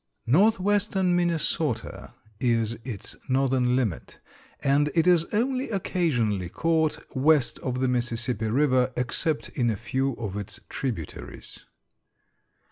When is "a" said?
9.69-9.77